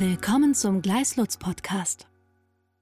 [0.00, 2.06] Willkommen zum Gleislutz Podcast.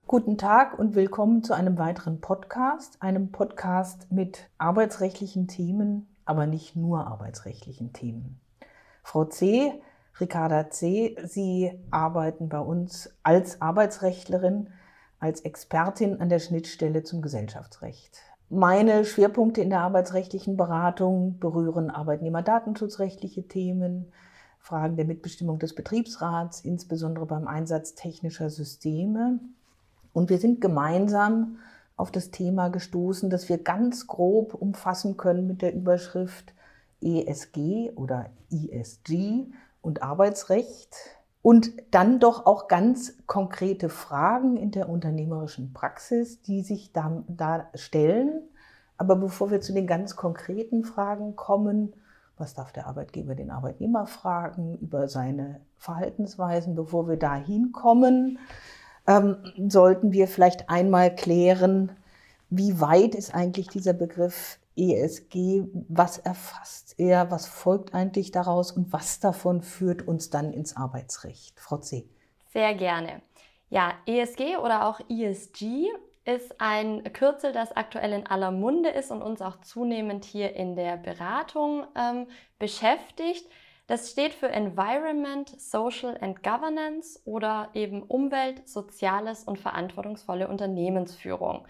[0.07, 6.77] Guten Tag und willkommen zu einem weiteren Podcast, einem Podcast mit arbeitsrechtlichen Themen, aber nicht
[6.77, 8.39] nur arbeitsrechtlichen Themen.
[9.03, 9.81] Frau C.,
[10.21, 14.69] Ricarda C., Sie arbeiten bei uns als Arbeitsrechtlerin,
[15.19, 18.21] als Expertin an der Schnittstelle zum Gesellschaftsrecht.
[18.51, 24.13] Meine Schwerpunkte in der arbeitsrechtlichen Beratung berühren arbeitnehmerdatenschutzrechtliche Themen,
[24.67, 29.39] Fragen der Mitbestimmung des Betriebsrats, insbesondere beim Einsatz technischer Systeme.
[30.13, 31.59] Und wir sind gemeinsam
[31.95, 36.53] auf das Thema gestoßen, das wir ganz grob umfassen können mit der Überschrift
[37.01, 39.47] ESG oder ISG
[39.83, 40.97] und Arbeitsrecht.
[41.43, 47.69] Und dann doch auch ganz konkrete Fragen in der unternehmerischen Praxis, die sich da, da
[47.75, 48.43] stellen.
[48.99, 51.93] Aber bevor wir zu den ganz konkreten Fragen kommen,
[52.37, 56.75] was darf der Arbeitgeber den Arbeitnehmer fragen über seine Verhaltensweisen?
[56.75, 58.39] Bevor wir da hinkommen,
[59.07, 59.37] ähm,
[59.69, 61.93] sollten wir vielleicht einmal klären,
[62.51, 68.93] wie weit ist eigentlich dieser Begriff ESG, was erfasst er, was folgt eigentlich daraus und
[68.93, 71.59] was davon führt uns dann ins Arbeitsrecht?
[71.59, 72.07] Frau C.
[72.53, 73.23] Sehr gerne.
[73.71, 75.89] Ja, ESG oder auch ESG
[76.27, 80.75] ist ein Kürzel, das aktuell in aller Munde ist und uns auch zunehmend hier in
[80.75, 82.27] der Beratung ähm,
[82.59, 83.49] beschäftigt.
[83.87, 91.67] Das steht für Environment, Social and Governance oder eben Umwelt, Soziales und verantwortungsvolle Unternehmensführung.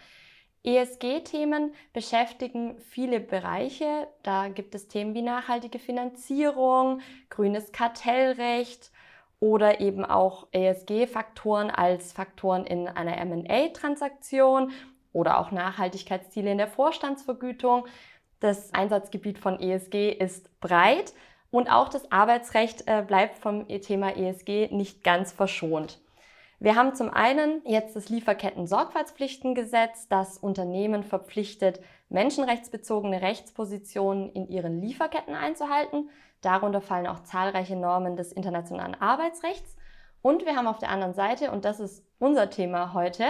[0.65, 4.09] ESG-Themen beschäftigen viele Bereiche.
[4.23, 8.91] Da gibt es Themen wie nachhaltige Finanzierung, grünes Kartellrecht,
[9.41, 14.73] oder eben auch ESG-Faktoren als Faktoren in einer MA-Transaktion
[15.12, 17.87] oder auch Nachhaltigkeitsziele in der Vorstandsvergütung.
[18.41, 21.12] Das Einsatzgebiet von ESG ist breit
[21.51, 26.01] und auch das Arbeitsrecht äh, bleibt vom Thema ESG nicht ganz verschont.
[26.59, 35.35] Wir haben zum einen jetzt das Lieferketten-Sorgfaltspflichtengesetz, das Unternehmen verpflichtet, menschenrechtsbezogene Rechtspositionen in ihren Lieferketten
[35.35, 36.08] einzuhalten.
[36.41, 39.77] Darunter fallen auch zahlreiche Normen des internationalen Arbeitsrechts.
[40.23, 43.27] Und wir haben auf der anderen Seite, und das ist unser Thema heute,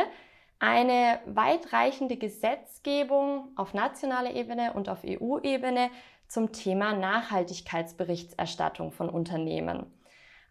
[0.60, 5.90] eine weitreichende Gesetzgebung auf nationaler Ebene und auf EU-Ebene
[6.28, 9.92] zum Thema Nachhaltigkeitsberichterstattung von Unternehmen.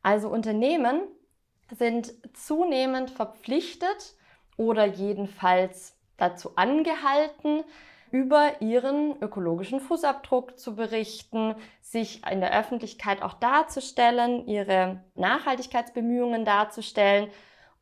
[0.03, 1.03] Also Unternehmen
[1.71, 4.15] sind zunehmend verpflichtet
[4.57, 7.63] oder jedenfalls dazu angehalten,
[8.11, 17.29] über ihren ökologischen Fußabdruck zu berichten, sich in der Öffentlichkeit auch darzustellen, ihre Nachhaltigkeitsbemühungen darzustellen.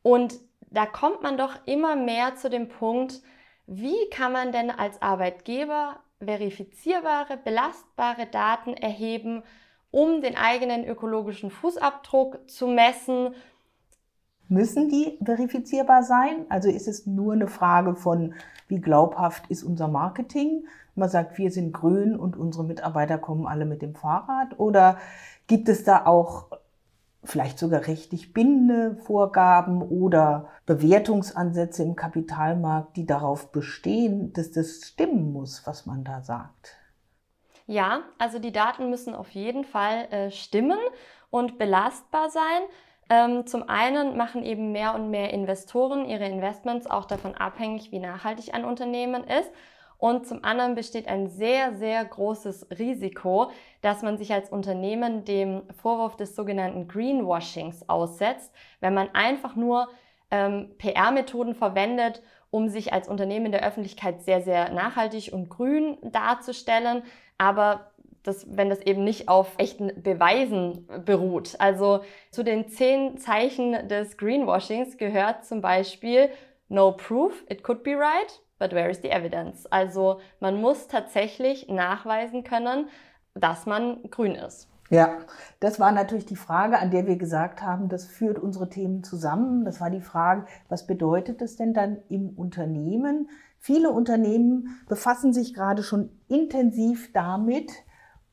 [0.02, 3.22] Und da kommt man doch immer mehr zu dem Punkt,
[3.66, 9.44] wie kann man denn als Arbeitgeber verifizierbare, belastbare Daten erheben,
[9.90, 13.34] um den eigenen ökologischen Fußabdruck zu messen
[14.48, 16.46] Müssen die verifizierbar sein?
[16.48, 18.34] Also ist es nur eine Frage von,
[18.68, 20.66] wie glaubhaft ist unser Marketing?
[20.94, 24.58] Man sagt, wir sind grün und unsere Mitarbeiter kommen alle mit dem Fahrrad.
[24.58, 24.98] Oder
[25.46, 26.46] gibt es da auch
[27.24, 35.32] vielleicht sogar rechtlich bindende Vorgaben oder Bewertungsansätze im Kapitalmarkt, die darauf bestehen, dass das stimmen
[35.32, 36.76] muss, was man da sagt?
[37.66, 40.78] Ja, also die Daten müssen auf jeden Fall äh, stimmen
[41.30, 42.62] und belastbar sein.
[43.10, 47.98] Ähm, zum einen machen eben mehr und mehr Investoren ihre Investments auch davon abhängig, wie
[47.98, 49.50] nachhaltig ein Unternehmen ist.
[49.98, 53.50] Und zum anderen besteht ein sehr, sehr großes Risiko,
[53.80, 59.88] dass man sich als Unternehmen dem Vorwurf des sogenannten Greenwashings aussetzt, wenn man einfach nur
[60.30, 65.96] ähm, PR-Methoden verwendet, um sich als Unternehmen in der Öffentlichkeit sehr, sehr nachhaltig und grün
[66.02, 67.02] darzustellen,
[67.38, 67.90] aber
[68.24, 71.54] das, wenn das eben nicht auf echten Beweisen beruht.
[71.60, 76.30] Also zu den zehn Zeichen des Greenwashings gehört zum Beispiel
[76.68, 79.66] No proof, it could be right, but where is the evidence?
[79.66, 82.88] Also man muss tatsächlich nachweisen können,
[83.34, 84.68] dass man grün ist.
[84.90, 85.18] Ja,
[85.60, 89.64] das war natürlich die Frage, an der wir gesagt haben, das führt unsere Themen zusammen.
[89.64, 93.28] Das war die Frage, was bedeutet es denn dann im Unternehmen?
[93.58, 97.72] Viele Unternehmen befassen sich gerade schon intensiv damit,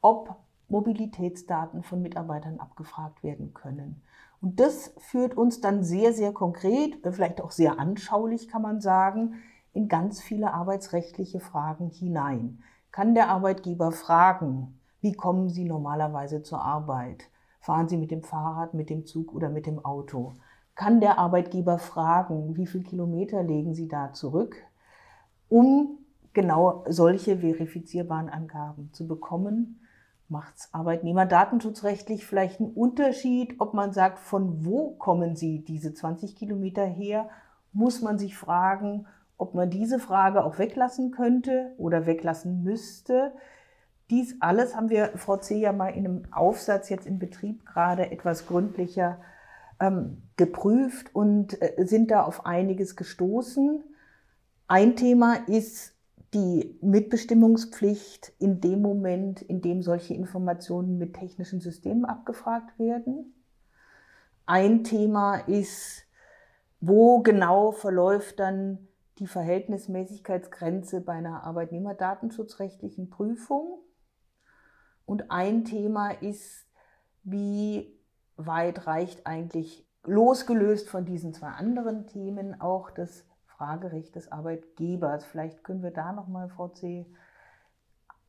[0.01, 0.35] ob
[0.67, 4.01] Mobilitätsdaten von Mitarbeitern abgefragt werden können.
[4.41, 9.35] Und das führt uns dann sehr, sehr konkret, vielleicht auch sehr anschaulich, kann man sagen,
[9.73, 12.63] in ganz viele arbeitsrechtliche Fragen hinein.
[12.91, 17.23] Kann der Arbeitgeber fragen, wie kommen Sie normalerweise zur Arbeit?
[17.59, 20.33] Fahren Sie mit dem Fahrrad, mit dem Zug oder mit dem Auto?
[20.75, 24.55] Kann der Arbeitgeber fragen, wie viele Kilometer legen Sie da zurück,
[25.47, 25.99] um
[26.33, 29.80] genau solche verifizierbaren Angaben zu bekommen?
[30.31, 36.37] Macht es arbeitnehmerdatenschutzrechtlich vielleicht einen Unterschied, ob man sagt, von wo kommen Sie diese 20
[36.37, 37.29] Kilometer her?
[37.73, 39.07] Muss man sich fragen,
[39.37, 43.33] ob man diese Frage auch weglassen könnte oder weglassen müsste.
[44.09, 48.09] Dies alles haben wir, Frau C., ja mal in einem Aufsatz jetzt im Betrieb gerade
[48.09, 49.19] etwas gründlicher
[49.81, 53.83] ähm, geprüft und äh, sind da auf einiges gestoßen.
[54.69, 55.93] Ein Thema ist
[56.33, 63.33] die Mitbestimmungspflicht in dem Moment, in dem solche Informationen mit technischen Systemen abgefragt werden.
[64.45, 66.03] Ein Thema ist,
[66.79, 68.87] wo genau verläuft dann
[69.19, 73.79] die Verhältnismäßigkeitsgrenze bei einer arbeitnehmerdatenschutzrechtlichen Prüfung.
[75.05, 76.65] Und ein Thema ist,
[77.23, 77.99] wie
[78.37, 83.25] weit reicht eigentlich losgelöst von diesen zwei anderen Themen auch das
[83.61, 85.23] Fragerecht des Arbeitgebers.
[85.23, 87.05] Vielleicht können wir da nochmal, Frau C.,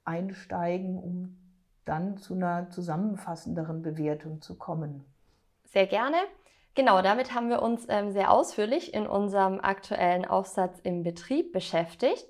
[0.05, 1.38] einsteigen, um
[1.87, 5.06] dann zu einer zusammenfassenderen Bewertung zu kommen.
[5.64, 6.19] Sehr gerne.
[6.75, 12.26] Genau, damit haben wir uns ähm, sehr ausführlich in unserem aktuellen Aufsatz im Betrieb beschäftigt.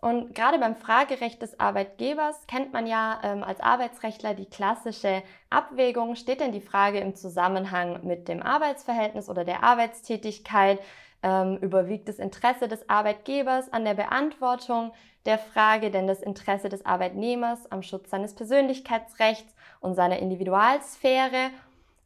[0.00, 6.16] Und gerade beim Fragerecht des Arbeitgebers kennt man ja ähm, als Arbeitsrechtler die klassische Abwägung.
[6.16, 10.80] Steht denn die Frage im Zusammenhang mit dem Arbeitsverhältnis oder der Arbeitstätigkeit?
[11.22, 14.92] Ähm, überwiegt das Interesse des Arbeitgebers an der Beantwortung
[15.24, 21.50] der Frage, denn das Interesse des Arbeitnehmers am Schutz seines Persönlichkeitsrechts und seiner Individualsphäre?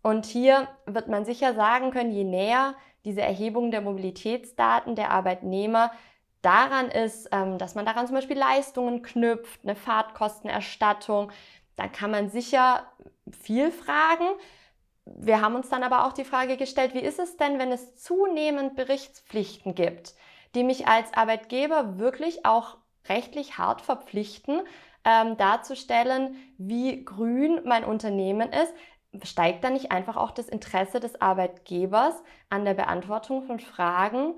[0.02, 2.74] Und hier wird man sicher sagen können, je näher
[3.04, 5.92] diese Erhebung der Mobilitätsdaten der Arbeitnehmer
[6.42, 11.32] daran ist, ähm, dass man daran zum Beispiel Leistungen knüpft, eine Fahrtkostenerstattung,
[11.76, 12.86] dann kann man sicher
[13.42, 14.26] viel fragen.
[15.06, 17.96] Wir haben uns dann aber auch die Frage gestellt, wie ist es denn, wenn es
[17.96, 20.14] zunehmend Berichtspflichten gibt,
[20.54, 22.76] die mich als Arbeitgeber wirklich auch
[23.08, 24.62] rechtlich hart verpflichten,
[25.04, 28.74] ähm, darzustellen, wie grün mein Unternehmen ist,
[29.22, 32.14] steigt dann nicht einfach auch das Interesse des Arbeitgebers
[32.50, 34.34] an der Beantwortung von Fragen,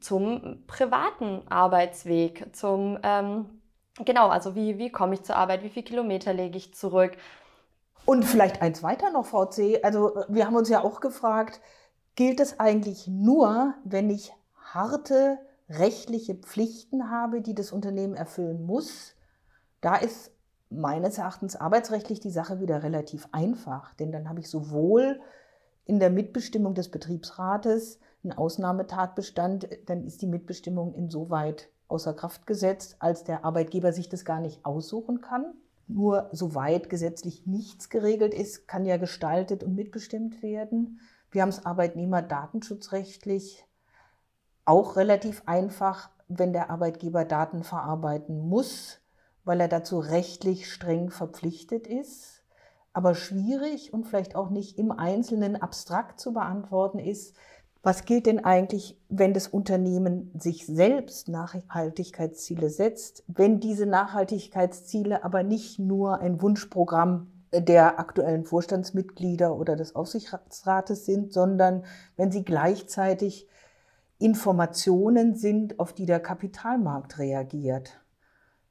[0.00, 3.62] zum privaten Arbeitsweg, zum, ähm,
[4.04, 7.16] genau, also wie, wie komme ich zur Arbeit, wie viele Kilometer lege ich zurück.
[8.04, 9.82] Und vielleicht eins weiter noch, VC.
[9.82, 11.60] Also wir haben uns ja auch gefragt,
[12.16, 15.38] gilt es eigentlich nur, wenn ich harte
[15.68, 19.14] rechtliche Pflichten habe, die das Unternehmen erfüllen muss?
[19.80, 20.32] Da ist
[20.70, 25.20] meines Erachtens arbeitsrechtlich die Sache wieder relativ einfach, denn dann habe ich sowohl
[25.84, 32.96] in der Mitbestimmung des Betriebsrates ein Ausnahmetatbestand, dann ist die Mitbestimmung insoweit außer Kraft gesetzt,
[32.98, 35.54] als der Arbeitgeber sich das gar nicht aussuchen kann.
[35.86, 41.00] Nur soweit gesetzlich nichts geregelt ist, kann ja gestaltet und mitbestimmt werden.
[41.30, 43.66] Wir haben es arbeitnehmerdatenschutzrechtlich
[44.64, 49.00] auch relativ einfach, wenn der Arbeitgeber Daten verarbeiten muss,
[49.44, 52.42] weil er dazu rechtlich streng verpflichtet ist.
[52.94, 57.36] Aber schwierig und vielleicht auch nicht im Einzelnen abstrakt zu beantworten ist,
[57.84, 65.42] was gilt denn eigentlich, wenn das Unternehmen sich selbst Nachhaltigkeitsziele setzt, wenn diese Nachhaltigkeitsziele aber
[65.42, 71.84] nicht nur ein Wunschprogramm der aktuellen Vorstandsmitglieder oder des Aufsichtsrates sind, sondern
[72.16, 73.46] wenn sie gleichzeitig
[74.18, 78.00] Informationen sind, auf die der Kapitalmarkt reagiert.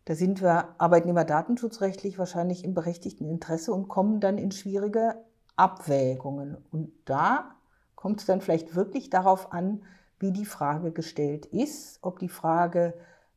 [0.05, 5.23] Da sind wir arbeitnehmerdatenschutzrechtlich wahrscheinlich im berechtigten Interesse und kommen dann in schwierige
[5.55, 6.57] Abwägungen.
[6.71, 7.55] Und da
[8.03, 9.81] kommt es dann vielleicht wirklich darauf an,
[10.19, 12.95] wie die Frage gestellt ist, ob die Frage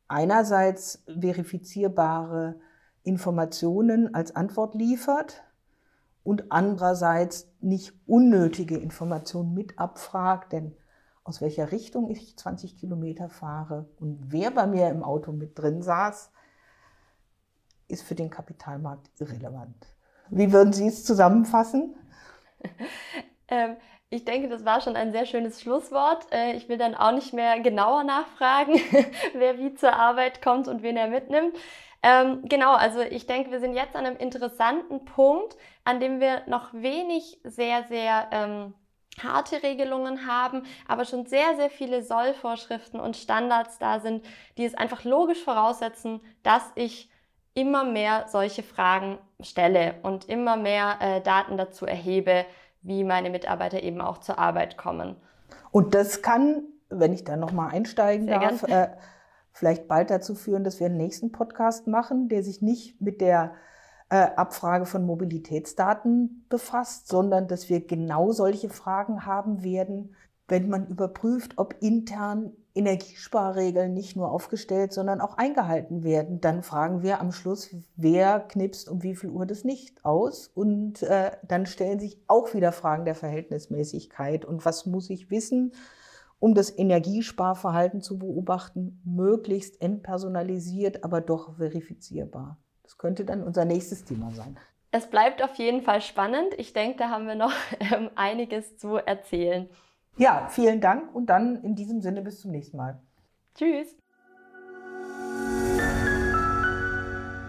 [0.09, 2.59] einerseits verifizierbare
[3.03, 5.41] Informationen als Antwort liefert
[6.25, 10.75] und andererseits nicht unnötige Informationen mit abfragt, denn
[11.23, 15.81] aus welcher Richtung ich 20 Kilometer fahre und wer bei mir im Auto mit drin
[15.81, 16.29] saß,
[17.87, 19.95] ist für den Kapitalmarkt irrelevant.
[20.29, 21.95] Wie würden Sie es zusammenfassen?
[23.47, 23.77] ähm,
[24.09, 26.31] ich denke, das war schon ein sehr schönes Schlusswort.
[26.31, 28.79] Äh, ich will dann auch nicht mehr genauer nachfragen,
[29.33, 31.55] wer wie zur Arbeit kommt und wen er mitnimmt.
[32.03, 36.43] Ähm, genau, also ich denke, wir sind jetzt an einem interessanten Punkt, an dem wir
[36.47, 38.73] noch wenig sehr, sehr ähm,
[39.21, 44.25] harte Regelungen haben, aber schon sehr, sehr viele Sollvorschriften und Standards da sind,
[44.57, 47.09] die es einfach logisch voraussetzen, dass ich
[47.55, 52.45] immer mehr solche Fragen stelle und immer mehr äh, Daten dazu erhebe,
[52.81, 55.15] wie meine Mitarbeiter eben auch zur Arbeit kommen.
[55.71, 58.89] Und das kann, wenn ich da nochmal einsteigen Sehr darf, äh,
[59.51, 63.53] vielleicht bald dazu führen, dass wir einen nächsten Podcast machen, der sich nicht mit der
[64.09, 70.15] äh, Abfrage von Mobilitätsdaten befasst, sondern dass wir genau solche Fragen haben werden,
[70.47, 76.39] wenn man überprüft, ob intern Energiesparregeln nicht nur aufgestellt, sondern auch eingehalten werden.
[76.39, 80.47] Dann fragen wir am Schluss, wer knipst um wie viel Uhr das nicht aus.
[80.47, 84.45] Und äh, dann stellen sich auch wieder Fragen der Verhältnismäßigkeit.
[84.45, 85.73] Und was muss ich wissen,
[86.39, 92.57] um das Energiesparverhalten zu beobachten, möglichst entpersonalisiert, aber doch verifizierbar.
[92.83, 94.57] Das könnte dann unser nächstes Thema sein.
[94.91, 96.53] Es bleibt auf jeden Fall spannend.
[96.57, 99.69] Ich denke, da haben wir noch ähm, einiges zu erzählen.
[100.17, 102.99] Ja, vielen Dank und dann in diesem Sinne bis zum nächsten Mal.
[103.55, 103.95] Tschüss.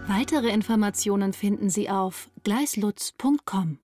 [0.07, 3.77] Weitere Informationen finden Sie auf gleislutz.com.